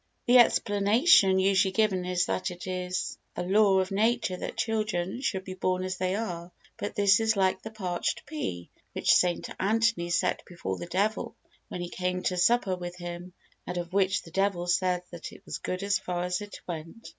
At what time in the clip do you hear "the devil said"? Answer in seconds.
14.23-15.03